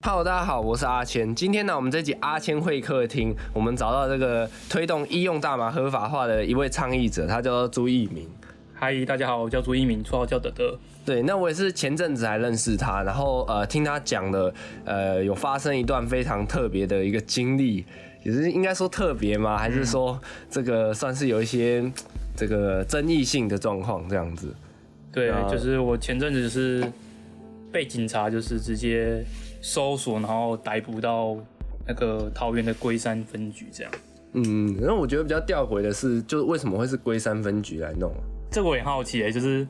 [0.00, 1.34] Hello，大家好，我是阿谦。
[1.34, 8.28] 今天呢，我们这集阿谦会客厅，我们找到这个推动医用大麻合法化的一位倡议者，他叫做朱一鸣。
[8.74, 10.78] 嗨，大家好，我叫朱一鸣，绰号叫德德。
[11.04, 17.84] 对，那我也是前阵子还认识他，然后呃，听他讲的，呃，有发生一段非常特别的一个经历，
[18.22, 19.58] 也是应该说特别吗？
[19.58, 20.18] 还是说
[20.48, 21.84] 这个算是有一些
[22.36, 24.54] 这个争议性的状况这样子？
[25.10, 26.84] 对啊，就是我前阵子是
[27.72, 29.24] 被警察就是直接
[29.60, 31.36] 搜索，然后逮捕到
[31.86, 33.92] 那个桃园的龟山分局这样。
[34.32, 38.20] 嗯，然后我觉得比较吊诡的是，就是为什么会是龟山分局来弄啊？
[38.50, 39.66] 这个我也好奇诶，就是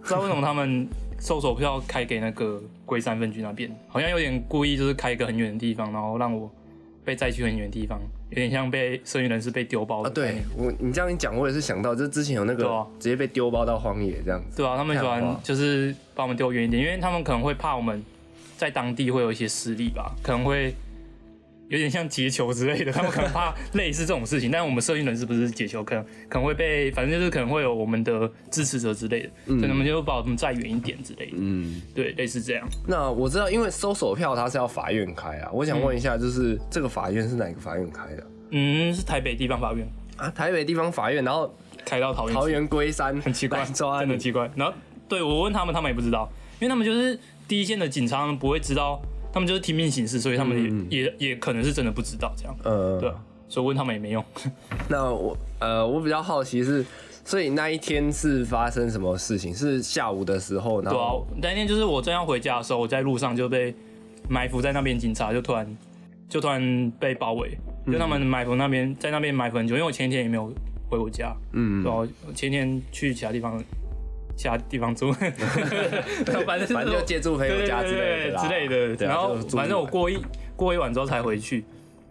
[0.00, 0.86] 不知道为什么他们
[1.18, 6.50] 搜索票开给那个龟山分局那边，好像有点故意，就是开一个很远的地方，然后让我
[7.04, 8.00] 被载去很远的地方，
[8.30, 14.56] 有点像被剩余人士被丢包啊，对我你这样一讲，我也是想到，就是之前有那个啊直接被丢包到荒野这样子。
[14.56, 18.02] 对啊，他们喜欢就是把我们丢远一点，因为他们可能会怕我们
[18.60, 20.74] 在当地会有一些势力吧，可能会
[21.70, 24.50] 有点像劫球之类的，他们可能怕类似这种事情。
[24.50, 31.36] 但我们社运人士不是劫球，可能可能会被，反正就是可能会有我们的支持者之类的，所以他们就把我们再远一点之类的。
[31.38, 32.68] 嗯，对，类似这样。
[32.86, 40.28] 那我知道，因为搜索票它是要法院开啊，我想问一下，就是这个法院是哪个法院开的嗯，是台北地方法院啊？
[40.28, 41.50] 台北地方法院，然后
[41.86, 44.50] 开到桃园，桃园龟山很奇怪，真的很奇怪。
[44.54, 44.74] 然后
[45.08, 47.18] 对我问他们，他们也不知道，因为他们就是
[47.50, 52.56] 第一线的警察，他们不会知道，他们就是听命行事，所以他们也、嗯也也可能是真的不知道这样。
[52.62, 53.16] 呃，对啊，
[53.48, 54.24] 所以问他们也没用。
[54.88, 56.86] 那我呃，我比较好奇是，
[57.24, 59.52] 所以那一天是发生什么事情？
[59.52, 63.74] 是下午的时候，然对啊后，那天就是我正要回家的时候，我在路上就被
[64.28, 65.76] 埋伏在那边警察就突然
[66.28, 67.58] 就突然被包围，
[67.90, 70.54] 就他们埋伏那边在那边埋伏很久，因为我前一天也没有
[70.88, 71.96] 回我家，嗯对，啊，
[72.28, 73.60] 我前一天去其他地方。
[74.40, 75.12] 其他地方住，
[76.46, 79.06] 反正反正就借住朋友家之类的之类的。
[79.06, 80.18] 然后反正我过一
[80.56, 81.62] 过一晚之后才回去，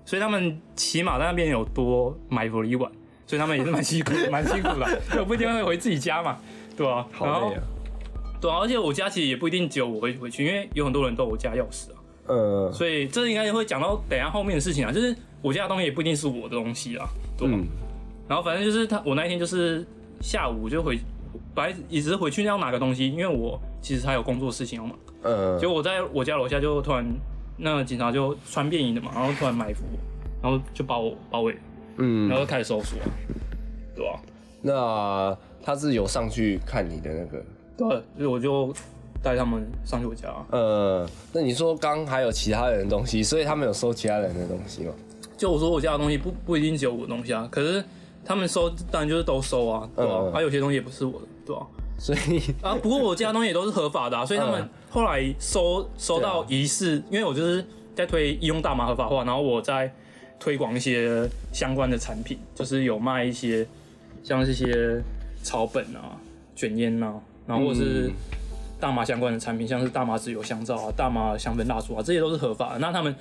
[0.06, 2.92] 所以他们起码在那边有多埋伏了一晚，
[3.26, 6.38] 所以他们也是蛮辛苦 蛮辛苦的，因为我不一定会回自己家嘛，
[6.78, 7.64] 对吧、然后好累啊。
[8.40, 11.98] 对啊，而且我家其实也不一定只有我会回去，因为有很多人都有我家钥匙啊，
[12.28, 17.66] 呃，所以这应该会讲到等一下后面的事情啊，就是我家的东西也不一定是我的东西啊，对吧、嗯，
[18.28, 19.84] 然后反正就是他，我那一天就是
[20.22, 21.00] 下午就回，
[21.54, 24.98] 本来也只是回去要拿个东西，因为我其实还有工作事情要忙。
[25.24, 25.60] 呃。
[25.60, 27.06] 结，果我在我家楼下就突然
[27.58, 30.00] 那个警察就穿便衣的嘛，然后突然埋伏我，
[30.42, 31.58] 然后就把我包围，
[31.98, 32.30] 嗯。
[32.30, 32.98] 然嗯，后就开始搜索，
[33.96, 34.22] 对吧、
[34.62, 37.44] 那他是有上去看你的那个，
[37.78, 38.74] 对，所以我就
[39.22, 44.94] 带他们上去我家，呃，那你说刚还有其他人的东西，所以他们有收其他人的东西吗？
[45.38, 47.84] 就我说我家的东西不不一定只有我的东西啊，可是
[48.24, 51.66] 他们收当然就是都收啊，对吧、嗯还、有些东西也不是我的，对啊、
[51.98, 54.70] 所以，啊，不过我家的东西也都是合法的、啊，所以他们嗯。
[54.92, 57.66] 后来收收到疑似，因为我就是
[57.96, 59.92] 在推医用大麻合法化，然后我在
[60.40, 63.68] 推广一些相关的产品，就是有卖一些
[64.24, 65.02] 像这些
[65.42, 66.16] 草本啊、
[66.56, 67.16] 卷烟啊，
[67.48, 68.14] 然后或者是嗯。
[68.80, 72.80] 大麻相关的产品，像是大麻籽油香皂啊、大麻香氛蜡烛啊，这些都是合法的。
[72.80, 73.14] 那他们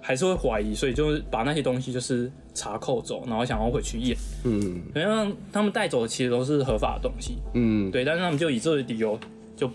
[0.00, 7.38] 还是会怀疑，所以就是把那些东西就是查扣走，然后想要回去验，嗯因为他们带走的其实都是合法的东西。
[7.54, 9.18] 嗯，对，但是他们就以这个理由
[9.56, 9.70] 就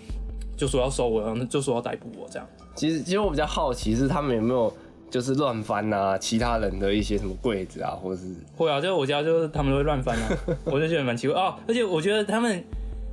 [0.57, 2.47] 就说要收我，然后就说要逮捕我这样。
[2.75, 4.73] 其实其实我比较好奇是他们有没有
[5.09, 11.55] 就是乱翻啊，其他人的一些什么柜子啊，或者是会啊，就是我家就是他们都会乱翻啊， 我就觉得蛮奇怪哦。
[11.67, 12.61] 而且我觉得他们，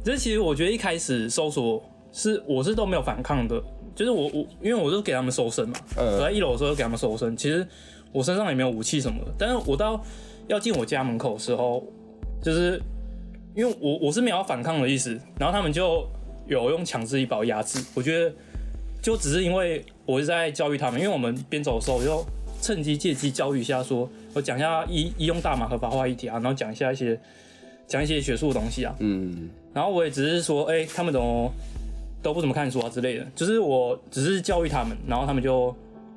[0.04, 1.80] 就是其实我觉得一开始搜索
[2.12, 3.62] 是我是都没有反抗的，
[3.94, 7.66] 就是我我因为我都给他们搜身嘛，嗯我在一楼的时候就给他们搜身，其实
[8.12, 10.02] 我身上也没有武器什么的，但是我到
[10.48, 11.82] 要进我家门口的时候，
[12.42, 12.80] 就是
[13.54, 16.06] 因为我我是没有要反抗的意思，然后他们就
[16.46, 18.32] 有用强制力把我压制，我觉得
[19.02, 22.24] 就只是因为我是在教育他们，因为我们边走的时候我就
[22.60, 27.18] 趁机借机教育一下说，我讲一下医医用大麻合法化议题啊，然后讲一下一些
[27.86, 29.50] 讲一些学术的东西啊，嗯。
[29.74, 31.50] 然后我也只是说，哎、他们怎么
[32.22, 35.74] 都不怎么看书啊之类的，就是我只是教育他们，然后他们就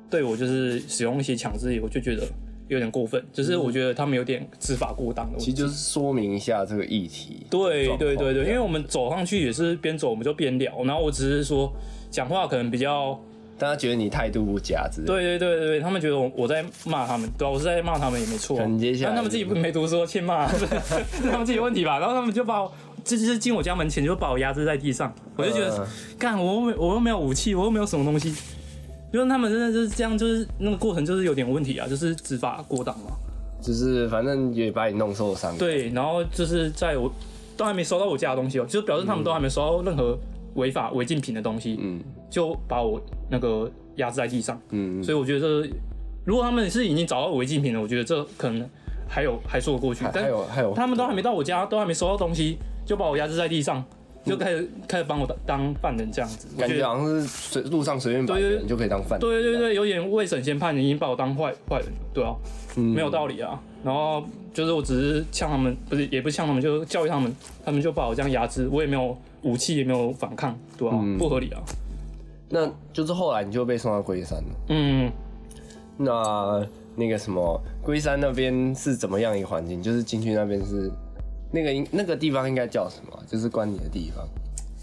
[0.08, 2.22] 对我就是使用一些强制力，我就觉得
[2.68, 5.38] 有点过分，就是我觉得他们有点执法过当的。
[5.38, 7.44] 其实就是说明一下这个议题。
[7.50, 11.72] 对对对对，因为我们走上去也是边走我们就边聊，然后我只是说
[12.10, 13.18] 讲话可能比较，
[13.58, 15.06] 大家觉得你态度不佳之类。
[15.06, 20.66] 对对对对对，他们觉得我我在骂他们，对啊，我是在骂他们也没错啊，接下来但他们自己不没读书，欠骂，是
[21.30, 22.68] 他们自己的问题吧，然后他们就把我。
[22.68, 25.86] 这就是进我家门前就把我压制在地上，我就觉得嗯
[26.18, 28.34] 干、我又没我又没有武器，我又没有什么东西，
[29.12, 33.12] 就是他们真的就是这样，就是那个过程就是有点问题啊，就是执法过当嘛。
[33.62, 37.10] 就是反正也把你弄受伤。，对，然后就是在我
[37.56, 40.16] 都还没收到我家的东西哦，就表示他们都还没收到任何
[40.54, 42.00] 违法违禁品的东西，嗯，
[42.30, 43.00] 就把我
[43.30, 44.60] 那个压制在地上。
[44.70, 45.70] 嗯，所以我觉得这，
[46.24, 48.68] 如果他们是已经找到违禁品了，我觉得这可能
[49.08, 50.04] 还有还说得过去。
[50.12, 53.84] 但还有还有，他们都还没到我家，都还没收到东西，就把我压制在地上，
[54.24, 56.48] 就开始、开始帮我当当犯人这样子。
[56.56, 59.20] 感觉好像是随路上随便摆对对个人就可以当犯人。
[59.20, 62.34] 对对对，有点未审先判，已经把我当坏坏人了，对啊，
[62.76, 63.60] 嗯没有道理啊。
[63.84, 64.24] 然后
[64.54, 67.34] 就是我只是呛他们，不是也不是呛他们，就是教育他们，
[67.64, 71.60] 他们就把我这样压制，我也没有武器，也没有反抗，对啊，嗯不合理啊。
[72.48, 74.54] 那就是后来你就被送到龟山了。
[74.68, 75.10] 嗯，
[75.96, 79.82] 那那个什么龟山那边是怎么样一个环境？
[79.82, 80.90] 就是进去那边是
[81.50, 83.22] 那个应那个地方应该叫什么？
[83.26, 84.26] 就是关你的地方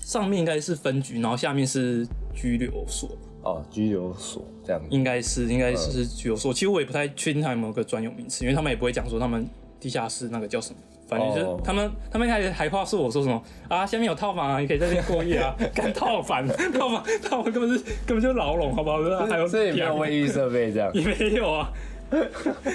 [0.02, 3.10] 上面应该是分局，然后下面是拘留所，
[3.44, 4.88] 哦，拘留所这样子。
[4.90, 6.54] 应该是应该是拘留所。
[6.54, 9.48] 其实我也不太确定他有没有个专有名词，因为他们也不会讲说他们
[9.80, 10.78] 地下室那个叫什么。
[11.06, 18.98] 反正就是哦他们，他们一开始还话说我说什么啊，下面有套房啊，你可以在这边过夜啊， 干套房，套房，套房根本是根本就是牢笼，好不好？
[19.28, 21.72] 还有这也没有卫浴设备这样， 也没有啊，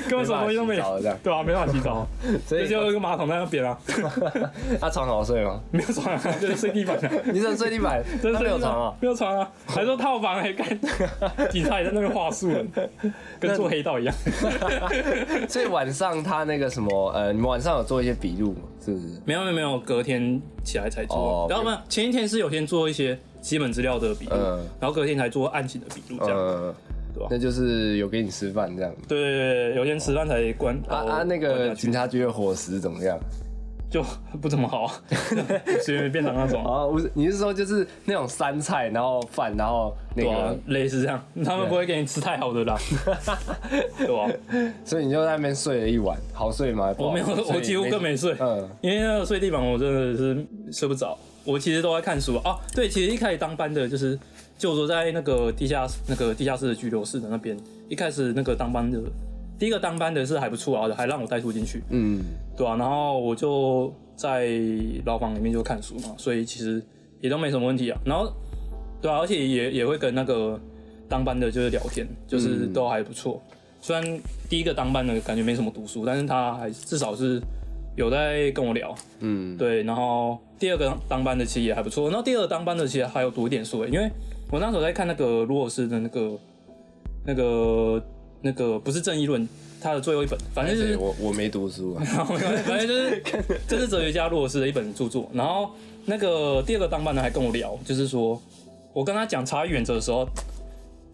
[0.09, 2.07] 根本什么东西都没有，对啊，没办法洗澡，
[2.47, 3.79] 所以就有一个马桶在那边啊，
[4.81, 5.61] 他床好睡吗？
[5.71, 7.11] 没有床啊，就是睡地板啊。
[7.27, 8.03] 你怎么睡地板？
[8.23, 8.95] 真的没有床啊？
[9.01, 10.67] 没有床啊，还说套房还干，
[11.51, 12.65] 警察也在那边话术了，
[13.39, 14.15] 跟做黑道一样。
[15.49, 18.61] 所以晚上他那个什么呃，你们晚上有做一些笔录吗？
[18.85, 19.07] 是不是？
[19.25, 26.75] 没有没有没有，隔天起来才做哦，然后呢前一天是有先做一些基本资料的笔录嗯，然后隔天才做案情的笔录，这样。
[27.19, 28.95] 嗯，对吧那就是有给你吃饭这样。
[29.09, 30.79] 对对对，有天吃饭才关。
[30.89, 33.19] 啊啊，那个警察局的伙食怎么样？
[33.91, 34.05] 就
[34.43, 34.87] 不怎么好，
[35.83, 36.63] 随便便当那种。
[36.63, 42.77] 啊，不是，你是说就是那种三菜，然后饭，然后那个，，类似这样，他们不会给你吃太好的啦，
[43.97, 44.31] 对 吧？
[44.85, 46.95] 所以你就在那边睡了一晚，好睡吗？
[46.99, 51.17] 我没有，我几乎更没睡，嗯因为那个睡地板我真的是睡不着。
[51.45, 52.59] 我其实都在看书啊。
[52.75, 54.19] 对，其实一开始当班的就是，
[54.59, 57.57] 就我说在那个地下那个地下室的拘留室的那边，
[57.89, 59.01] 一开始那个当班的，
[59.57, 62.21] 第一个当班的是还不错啊，还让我带书进去，嗯，
[62.57, 64.51] 对啊，然后我就在
[65.07, 66.83] 牢房里面就看书嘛，所以其实
[67.21, 67.99] 也都没什么问题啊。
[68.05, 68.33] 然后，
[69.01, 70.61] 对啊，而且也也会跟那个
[71.09, 73.41] 当班的就是聊天，就是嗯都还不错。
[73.81, 74.21] 虽然
[74.51, 77.41] 第一个当班的感觉没什么读书，但是他还至少是
[77.95, 79.85] 有在跟我聊，嗯，对。
[79.85, 84.11] 然后第二个当班的其实也还不错，然后第二个当班的其实还有读一点书，因为
[84.51, 86.31] 我那时候在看那个罗尔斯的那个
[87.27, 88.03] 那个
[88.41, 89.47] 那个不是正义论，
[89.81, 92.03] 他的最后一本，反正就是我我没读书啊，
[92.65, 93.23] 反正就是
[93.69, 95.29] 这是哲学家罗尔斯的一本著作。
[95.35, 95.71] 然后
[96.07, 98.41] 那个第二个当班的还跟我聊，就是说
[98.95, 100.27] 我跟他讲差异原则的时候，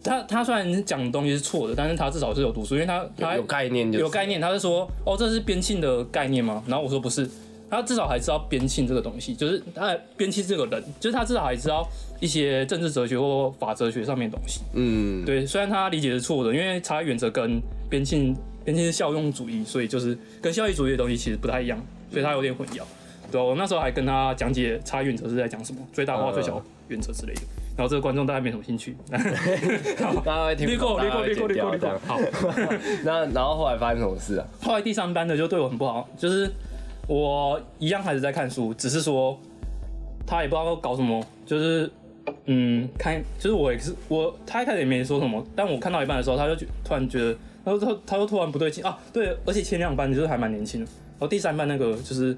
[0.01, 6.63] 他他虽然讲的东西是错的，但是他至少是有读书，因为他他有有概念就有概念，他是说哦这是边沁的概念吗？
[6.67, 7.29] 然后我说不是。
[7.75, 11.87] 他至少还知道边沁这个东西，就是他边沁这个人，就是他至少还知道
[12.19, 14.61] 一些政治哲学或法哲学上面的东西。
[14.73, 21.79] 嗯，对，虽然他理解是错的，因为差异原则跟边沁边沁是效用主义，所以就是跟效益主义的东西其实不太一样，
[22.11, 22.81] 所以他有点混淆。
[23.31, 27.41] 对、啊，我那时候还跟他讲解差异原则是在讲什么，最大化、最小原则之类的。
[27.77, 29.17] 然后这个观众大概没什么兴趣， 大
[30.23, 31.99] 家会听略过略过略过略过略过。。
[32.07, 32.17] 好，
[33.03, 34.47] 那然后后来发生什么事啊？
[34.61, 36.49] 后来第三班的就对我很不好，就是
[37.07, 39.37] 我一样还是在看书，只是说
[40.25, 41.89] 他也不知道搞什么，就是
[42.45, 52.35] 嗯看，就是我也是我，他一开始也没说什么，但我看到一半的时候，他就突然觉得，他说他他说突然不对劲啊，对，而且前两班就是还蛮年轻的，然后第三班那个就是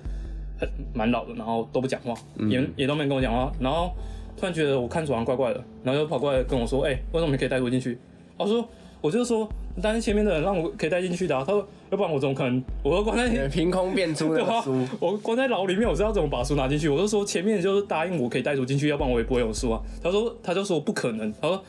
[0.60, 2.14] 很蛮老的，然后都不讲话，
[2.50, 3.92] 也也都没跟我讲话，然后
[4.36, 7.98] 突然觉得我看手上怪怪的，然后就跑过来跟我说，哎、为什么你可以带我进去？
[8.38, 8.68] 我说。
[9.00, 9.48] 我就说，
[9.80, 11.44] 但是前面的人让我可以带进去的、啊。
[11.46, 12.62] 他说，要不然我怎么可能？
[12.84, 16.90] 我都关在 凭空变出的书 我关在牢里面，我知道怎么把书拿进去。
[16.90, 19.82] 我就说前面就是答应我可以带书进去，要不然我也不会有书啊。
[20.04, 21.32] 他说，他就说不可能。
[21.42, 21.64] 他说，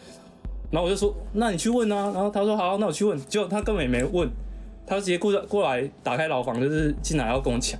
[0.70, 2.10] 然后我就说，那你去问啊。
[2.12, 3.18] 然后他说好，那我去问。
[3.26, 4.28] 结果他根本也没问，
[4.86, 7.78] 他直接过来过来打开牢房，就是进来要跟我抢。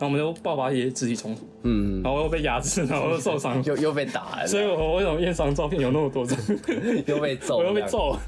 [0.00, 3.62] 然后我们就爆发一些肢体冲突，嗯，然后又被压制，然后又受伤。
[3.64, 6.38] 又 又被打了，所以我为什么验伤照片有那么多张？
[7.06, 7.82] 又被揍，我又被。
[7.82, 8.20] 揍了，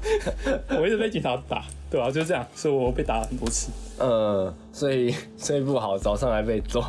[0.79, 3.71] 我一直被警察打，对吧、就是这样，所以我被打了很多次。
[3.97, 6.79] 呃，所以 睡不好，早上还被揍。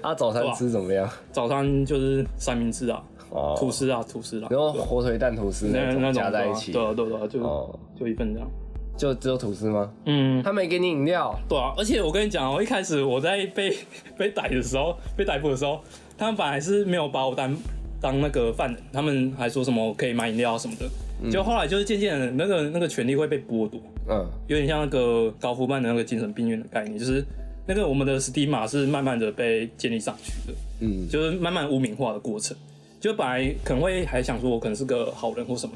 [0.00, 1.06] 啊，早餐吃怎么样？
[1.30, 8.48] 早餐就是三明治啊，哦，吐司啊，吐司啊，然后火腿蛋吐司那种加在一起，对啊对啊对啊，就哦，就一份这样。
[8.96, 9.92] 就只有吐司吗？
[10.06, 13.76] 嗯，他没给你饮料，对啊，而且我跟你讲哦，一开始我在被
[14.16, 15.80] 被逮的时候，被逮捕的时候，
[16.16, 17.56] 他们本来是没有把我当
[18.00, 24.26] 当那个犯人，他们还说什么可以买饮料什么的，就后来就是渐渐的那个那个权利会被剥夺，嗯。
[24.46, 27.24] 有点像那个高夫曼的那个精神病院的概念，就是
[27.66, 31.08] 那个我们的 stigma 是慢慢的被建立上去的，嗯。
[31.08, 32.56] 就是慢慢污名化的过程。
[33.00, 35.74] 就本来可能会还想说我可能是个好人或什么，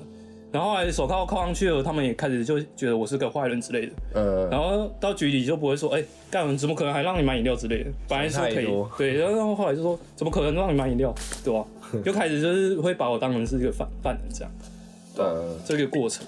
[0.51, 3.93] 然后后来手铐铐上去了，他们也开始就觉得我是个坏人之类的。
[4.15, 8.67] 呃，然后到局里就不会说，哎、干怎么可能还让你买饮料之类的，本来说可以。
[8.97, 11.15] 对，然后后来就说，怎么可能让你买饮料，
[11.45, 11.65] 对吧、
[12.05, 14.51] 就开始就是会把我当成是一个犯犯人这样，
[15.19, 16.27] 呃，这个过程，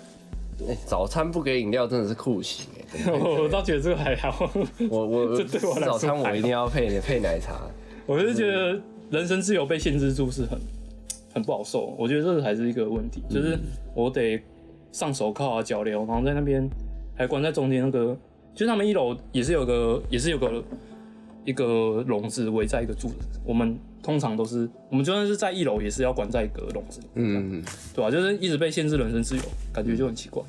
[0.68, 4.50] 哎早餐不给饮料真的是酷刑哎、 我倒觉得这个还好，
[4.90, 7.60] 我我 这对我来说早餐我一定要配配奶茶。
[8.04, 10.58] 我是觉得人生自由被限制住是很
[11.32, 13.58] 很不好受，我觉得这个还是一个问题，就是
[13.94, 14.40] 我得
[14.92, 16.68] 上手铐啊、脚镣，然后在那边
[17.16, 18.16] 还关在中间那个，
[18.54, 20.62] 就是他们一楼也是有个也是有个
[21.44, 27.62] 一个笼子围在一个柱子，我们通常都是我们就算是在一楼也是要关在一个笼子里，嗯，
[27.94, 30.42] 对吧、就是一直被限制人身自由，感觉就很奇怪。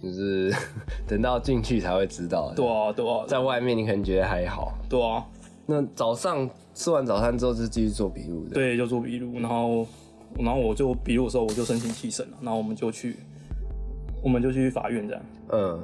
[0.00, 0.54] 就是
[1.08, 2.52] 等到进去才会知道。
[2.54, 4.72] 对啊，对啊，在外面你可能觉得还好。
[4.88, 5.26] 对啊，
[5.66, 9.84] 那早上吃完早餐之后就继续做笔录的。，对，就做笔录，然后
[10.38, 13.16] 然后我就笔录的时候我就申请提审了，然后我们就去
[14.22, 15.22] 我们就去法院这样。
[15.48, 15.80] 嗯，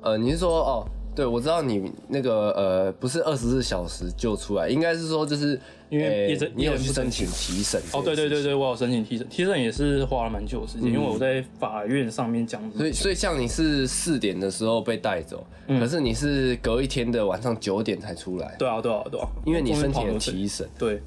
[0.00, 0.86] 呃，你是说哦？
[1.20, 5.60] 对，我知道你那个呃，不是二十四小时就出来，应该是说就是
[5.90, 7.78] 因为你有去申请提审。
[7.92, 8.42] 哦，对对对。
[8.42, 20.66] 对，我有申请提审，提审也是花了蛮久的时间，因为我在法院上面讲，所以，所以像你是四点的时候被带走，可是你是隔一天的晚上九点才出来，对啊对啊对啊，因为你申请了提审。
[20.78, 21.02] 对。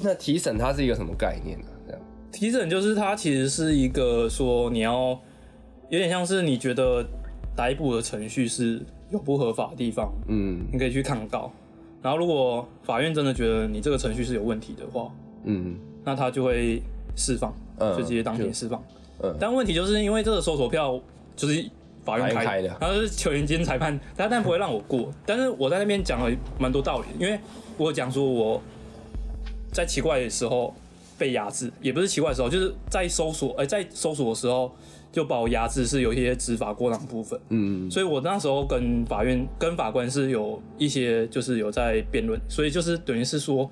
[0.00, 2.00] 那提审它是一个什么概念呢、这样，
[2.32, 5.18] 提审就是它其实是一个说你要
[5.90, 7.04] 有点像是你觉得
[7.56, 8.80] 逮捕的程序是
[9.16, 11.50] 有不合法的地方，嗯你可以去抗告。
[12.02, 15.10] 然后如果法院真的觉得你这个程序是有问题的话，
[15.44, 16.80] 嗯那他就会
[17.16, 18.80] 释放，嗯就直接当庭释放。
[19.22, 21.00] 嗯但问题就是因为这个搜索票
[21.34, 21.68] 就是
[22.04, 25.10] 法院开开的然后就是球员兼裁判，他但不会让我过。
[25.24, 27.40] 但是我在那边讲了蛮多道理，因为
[27.78, 28.60] 我有讲说我
[29.72, 30.72] 在奇怪的时候
[31.18, 34.70] 被压制，也不是奇怪的时候，就是在搜索，哎、在搜索的时候
[35.16, 37.40] 就把我压制，是有一些执法过当部分。
[37.48, 37.90] 嗯。
[37.90, 43.70] 所以我那时候跟法院、跟法官是有一些就是有在辩论，所以就是等于是说，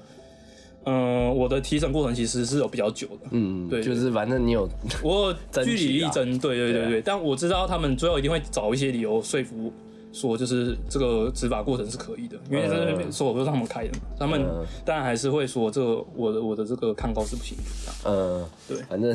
[0.85, 3.27] 嗯、我的提审过程其实是有比较久的。
[3.33, 3.83] 嗯，对。
[3.83, 4.67] 就是反正你有，
[5.03, 9.71] 我 据理力争，对对对对啊，但我知道他们最后一定会找一些理由说服，
[10.15, 13.13] 说就是这个执法过程是可以的，因为这嗯。
[13.13, 14.65] 所有都是他们开的嘛，他们嗯。
[14.83, 18.79] 当然还是会说这个我的我的这个抗告是不行的，嗯，对。
[18.89, 19.15] 反正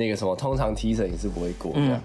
[0.00, 2.02] 那个什么，通常提审也是不会过这样，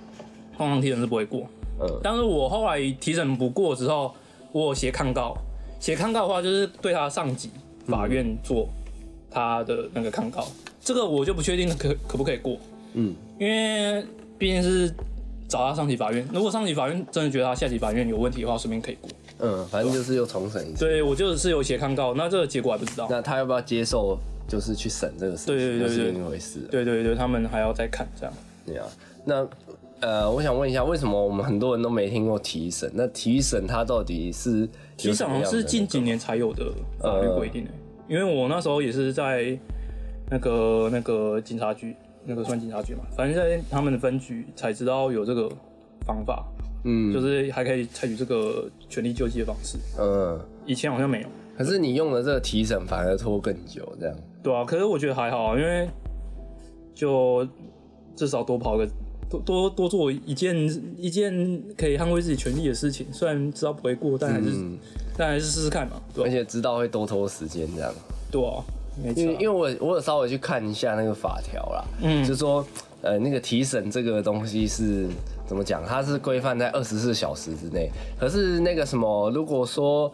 [0.57, 1.47] 通常提审是不会过，
[1.79, 4.13] 嗯但是我后来提审不过之后，
[4.51, 5.33] 我有写抗告，
[5.79, 7.49] 写抗告的话就是对他上级
[7.87, 8.67] 法院做
[9.31, 10.45] 他的那个抗告，
[10.81, 12.57] 这个我就不确定可可不可以过，
[12.93, 14.05] 嗯因为
[14.37, 14.93] 毕竟是
[15.47, 19.09] 找他上级法院，如果上级法院真的觉得他下级法院有问题的话，顺便可以过。
[19.39, 20.85] 嗯，反正就是又重审一次。
[20.85, 23.05] 对我就是有写抗告，那这个结果还不知道。
[23.09, 26.59] 那他要不要接受，就是去审这个事情，对对对那是一回事。
[26.71, 28.33] 对对对，他们还要再看这样。
[28.65, 28.85] 对啊，
[29.23, 29.47] 那
[30.01, 32.91] 呃，我想问一下，为什么我们很多人都没听过提审？
[32.93, 37.71] 那提审它到底是提审好像是近几年才有的法律规定的、
[38.07, 39.57] 因为我那时候也是在
[40.29, 45.49] 那个那个警察局，那个算警察局嘛，反正在他们的分局才知道有这个
[46.05, 46.45] 方法，
[46.83, 47.13] 嗯。
[47.13, 51.27] 就是还可以采取这个权力救济的方式，嗯，以前好像没有。
[51.57, 54.15] 可是你用了这个提审反而拖更久，这样。
[54.43, 55.87] 对啊，可是我觉得还好啊，因为
[56.93, 57.47] 就
[58.15, 58.87] 至少多跑个
[59.29, 60.55] 多多多做一件
[60.97, 61.33] 一件
[61.77, 64.77] 可以捍卫自己权利的事情，虽然知道不会过，但还是、嗯，
[65.17, 67.93] 但还是试试看嘛，而且知道会多拖时间这样。
[68.31, 68.63] 对啊，
[69.03, 72.65] 没错因为因为我我有稍微去看一下那个法条啦，嗯就是说
[73.01, 75.07] 呃那个提审这个东西是
[75.47, 75.83] 怎么讲？
[75.85, 80.11] 它是规范在二十四小时之内，可是那个什么，如果说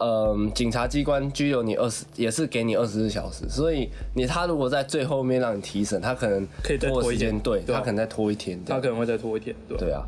[0.00, 7.28] 嗯、警察机关拘留你二十，也是给你二十四小时，所以你他如果在最后面让你提审，他可能可以再拖一天。
[7.30, 10.02] 时间，对他可能再拖一天，他可能会再拖一天，对啊，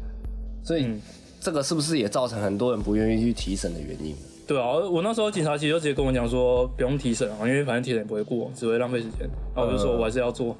[0.65, 1.01] 所以嗯。
[1.45, 4.15] 这个是不是也造成很多人不愿意去提审的原因？
[4.47, 9.29] 对啊，我那时候警察其实就直接跟我讲说，不用提审啊，因为反正提审也不会过，只会浪费时间。
[9.53, 10.57] 然后我就说嗯我还是要做，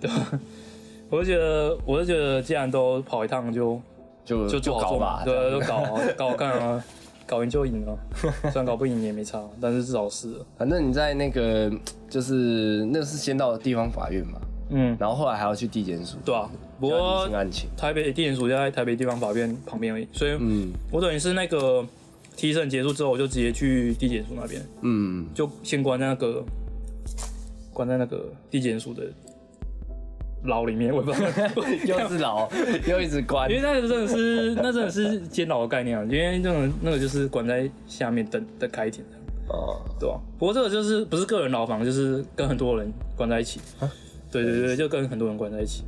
[0.00, 0.10] 对。
[0.10, 0.40] 吧？
[1.08, 3.80] 我就觉得，我就觉得，既然都跑一趟就，
[4.24, 6.84] 就就做好做搞吧，对啊，就搞啊搞好看啊，
[7.26, 7.98] 搞赢就赢了。
[8.50, 10.46] 虽然搞不赢也没差，但是至少是了。
[10.58, 11.72] 反正你在那个
[12.08, 14.40] 就是那是先到地方法院嘛，
[14.70, 16.50] 嗯，然后后来还要去地检署，对啊。
[16.80, 17.68] 不要过案情。
[17.76, 21.86] 台北地检署就在台北地方法院旁边而已，所以嗯我等于是那个
[22.36, 26.44] 提审结束之后，我就直接去地检署那边，嗯，就先关在那个
[27.72, 29.04] 关在那个地检署的
[30.44, 31.28] 牢里面，我也不知道。
[32.04, 32.48] 又是牢，
[32.88, 33.62] 又一直关因为。
[33.62, 43.60] 那个真的是，那真的是监牢的概念啊，因为那种那个就是关在下面等等开庭的，哦，对吧、不过这个就是不是个人牢房，就是跟很多人关在一起。
[44.30, 45.84] 对对对，就跟很多人关在一起，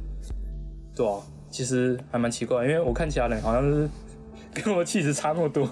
[0.94, 1.18] 对啊。
[1.48, 3.88] 其实还蛮奇怪，因为我看其他人好像是
[4.62, 5.62] 跟我气质差那么多，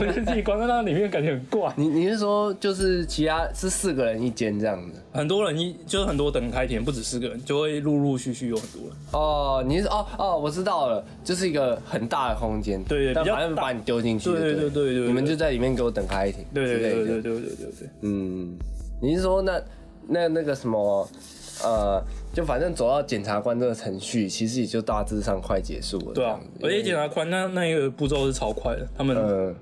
[0.00, 1.72] 我觉得自己关在那里面感觉很怪。
[1.76, 5.00] 你你是说就是其他是四个人一间这样子？
[5.12, 8.92] 很多人一就是很多等开田，不止四个人，就会陆陆续续有很多人。
[9.12, 17.40] 哦，你是哦哦，我知道了，就是一个很大的空间，对对反正把你丢进去对，对对对对你们就在里面给我等开庭，对对对对对对对
[17.78, 17.88] 对。
[18.02, 18.56] 嗯，
[19.00, 19.60] 你是说那
[20.08, 21.08] 那那个什么
[21.62, 29.54] 呃，就反正走到检察官这个程序，其实也就大致上快结束了，对啊而且检察官那那一个步骤是超快的，他们、呃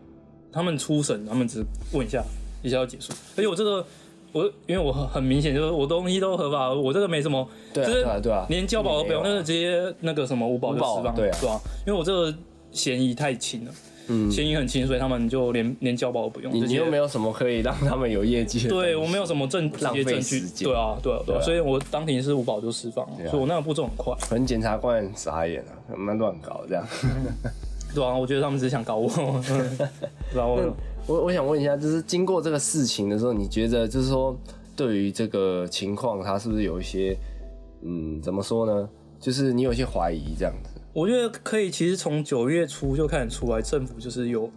[0.53, 1.63] 他们初审，他们只
[1.93, 2.25] 问一下，
[2.63, 3.13] 一下就结束。
[3.37, 3.85] 而且我这个
[4.33, 11.39] 我因为我很很明显就是我东西都合法，我这个没什么，对啊就是对啊连交保都不用，那个直接那个什么五保就释放，对啊。
[11.43, 12.35] 吧、因为我这个
[12.73, 13.73] 嫌疑太轻了，
[14.09, 16.53] 嗯，嫌疑很轻，所以他们就连 连交保都不用。
[16.53, 26.85] 你你又没有什么可以让他们有业绩对我没有什么证直接证据对啊对啊对所以我当庭是无保就释放了，所以我那个步骤很快，可能检察官很傻眼了，他们乱搞这样。
[27.95, 29.79] 对啊，我觉得他们只是想搞我，嗯
[30.33, 30.75] 对啊，我
[31.07, 34.37] 我我想问一下，就是经过这个事情的时候，你觉得就是说，
[34.77, 37.17] 对于这个情况，他是不是有一些，
[37.83, 38.89] 嗯，怎么说呢？
[39.19, 40.76] 就是你有一些怀疑这样子。
[40.97, 44.51] 我觉得可以，其实从九月初就开始出来，政府就是有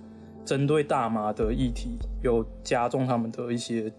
[0.46, 3.92] 针对大麻的议题，有加重他们的一些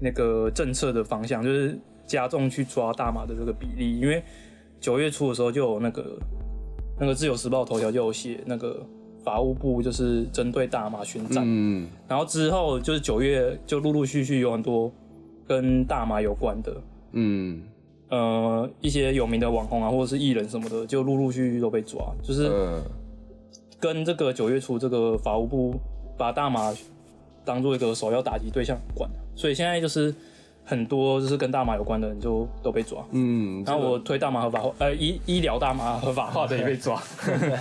[0.00, 4.00] 那个政策的方向，就是加重去抓大麻的这个比例。
[4.00, 4.20] 因为
[4.80, 6.18] 九月初的时候就有那个
[6.98, 8.84] 那个自由时报头条就有写那个
[9.22, 14.92] 法务部就是针对大麻宣战，嗯然后之后就是九月就陆陆续续有很多
[15.46, 16.82] 跟大麻有关的。
[17.12, 17.62] 嗯
[18.10, 22.82] 呃，一些有名的网红啊，或者是艺人什么的，就陆陆续续都被抓，就是嗯
[23.78, 25.74] 跟这个九月初这个法务部
[26.18, 26.74] 把大麻
[27.44, 30.14] 当做一个首要打击对象管，所以现在就是
[30.64, 33.02] 很多就是跟大麻有关的人就都被抓。
[33.12, 37.00] 嗯，然后我推大麻合法化，呃，医医疗大麻合法化的也被抓。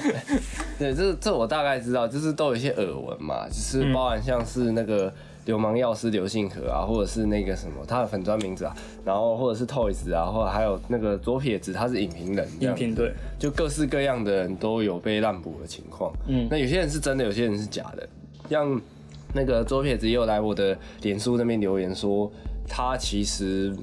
[0.78, 5.14] 对这这我大概知道，就是都有一些耳闻嘛，就是包含像是那个
[5.50, 16.14] 流氓药师刘信和啊，或者是那个什么他的粉砖名字啊，然后或者是 Toys 啊，或者还有那个左撇子他是影评人影评对，就各式各样的人都有被滥捕的情况。
[16.28, 18.08] 嗯那有些人是真的，有些人是假的。
[18.48, 18.80] 像
[19.34, 22.32] 那个左撇子也有来我的脸书那边留言说，
[22.68, 23.76] 他其实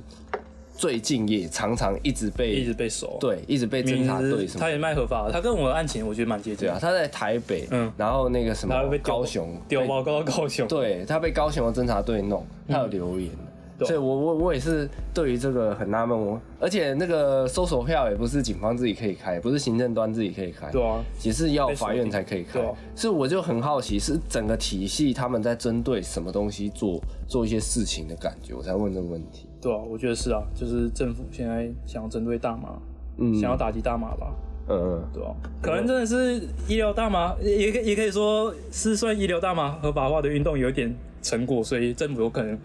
[0.76, 10.68] 最近也常常一直被一直被收。，对一直被侦查队什么他也卖合法的，他跟我的案情我觉得蛮接近啊，他在台北，嗯然后那个什么高雄被丢报告到高雄。
[10.68, 13.30] 对他被高雄的侦查队弄，他有留言。
[13.30, 13.45] 对
[13.84, 22.60] 所以我我我也是对于这个很纳闷，我而且那个搜索票也不是警方自己可以开，不是行政端自己可以开，对啊，也是要法院才可以开。
[22.94, 29.46] 所以我就很好奇，是整个体系他们在针对什么东西做做一些事情的感觉，我才问这个问题。
[29.60, 32.78] 对啊，我觉得是啊，就是政府现在想要针对大麻，
[33.18, 33.34] 嗯。
[33.38, 34.32] 想要打击大麻吧，
[34.68, 42.58] 嗯嗯，对啊，可能真的是医疗大麻，也可也可以说是算医疗大麻合法化的运动有一点成果，所以政府有可能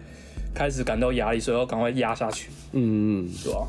[0.54, 3.66] 开始感到压力，所以要赶快压下去，嗯嗯，对吧、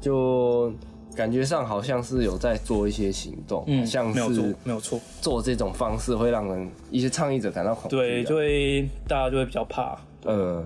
[0.00, 0.72] 就
[1.14, 7.98] 感觉上好像是有在做一些行动，嗯，像没有错是，没有错，做这种方式会让人一些倡议者感到恐惧啊。
[7.98, 10.64] 对，就会大家就会比较怕，呃，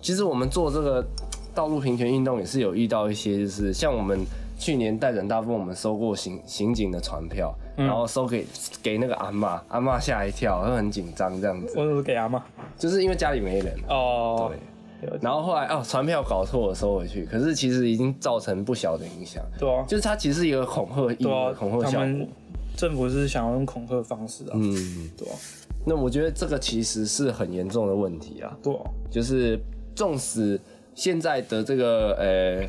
[0.00, 1.04] 其实我们做这个
[1.54, 4.20] 道路平权运动也是有遇到一些，就是像我们
[4.60, 7.86] 去年带人大部分我们收过刑刑警的传票，嗯。
[7.86, 8.46] 然后收给
[8.82, 12.44] 给那个阿妈，阿妈吓一跳，会很紧张这样子，我是给阿妈
[12.78, 13.74] 就是因为家里没人。
[13.88, 14.52] 哦，
[15.00, 21.92] 对，然后后来哦，传票搞错了收回去，可是其实已经造成不小的影响，对啊，就是它其实是一个恐吓意对啊，，恐吓效果。
[21.92, 22.28] 他们。
[22.76, 25.34] 政府是想要用恐吓方式啊，嗯，对啊，
[25.84, 28.56] 那我觉得这个其实是很严重的问题啊。
[28.62, 29.58] 对啊，就是
[29.94, 30.58] 纵使
[30.94, 32.66] 现在的这个呃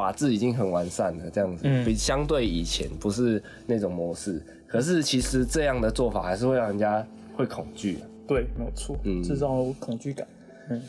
[0.00, 8.02] 法制已经很完善了，这样子，嗯比相对以前不是那种模式，可是其实这样的做法还是会让人家会恐惧、啊。
[8.26, 10.26] 对，没有错，嗯制造恐惧感，
[10.68, 10.82] 嗯，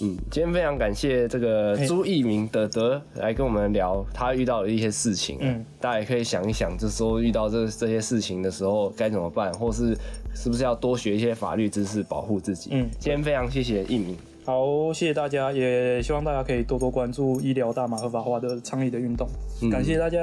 [0.00, 5.42] 嗯，今天非常感谢这个朱一鸣德德来跟我们聊他遇到的一些事情、啊。
[5.42, 9.96] 嗯，大家也可以想一想，就是说遇到这这些事情的时候该怎么办，或是
[10.34, 12.70] 是不是要多学一些法律知识保护自己。
[12.72, 14.16] 嗯今天非常谢谢一鸣。
[14.48, 19.28] 好，谢谢大家，也希望大家可以多多关注医疗大麻合法化的倡议的运动，
[19.60, 20.18] 嗯感谢大家。